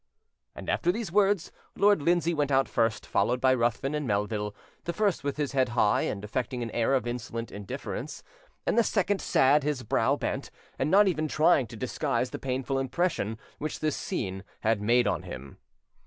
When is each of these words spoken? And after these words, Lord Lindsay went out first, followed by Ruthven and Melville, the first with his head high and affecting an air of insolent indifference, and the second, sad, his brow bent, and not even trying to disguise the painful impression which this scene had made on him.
And 0.55 0.67
after 0.67 0.91
these 0.91 1.11
words, 1.11 1.51
Lord 1.75 2.01
Lindsay 2.01 2.33
went 2.33 2.49
out 2.49 2.67
first, 2.67 3.05
followed 3.05 3.39
by 3.39 3.53
Ruthven 3.53 3.93
and 3.93 4.07
Melville, 4.07 4.55
the 4.85 4.93
first 4.93 5.23
with 5.23 5.37
his 5.37 5.51
head 5.51 5.69
high 5.69 6.01
and 6.01 6.23
affecting 6.23 6.63
an 6.63 6.71
air 6.71 6.95
of 6.95 7.05
insolent 7.05 7.51
indifference, 7.51 8.23
and 8.65 8.79
the 8.79 8.83
second, 8.83 9.21
sad, 9.21 9.61
his 9.61 9.83
brow 9.83 10.15
bent, 10.15 10.49
and 10.79 10.89
not 10.89 11.07
even 11.07 11.27
trying 11.27 11.67
to 11.67 11.75
disguise 11.77 12.31
the 12.31 12.39
painful 12.39 12.79
impression 12.79 13.37
which 13.59 13.79
this 13.79 13.95
scene 13.95 14.43
had 14.61 14.81
made 14.81 15.05
on 15.05 15.21
him. 15.21 15.59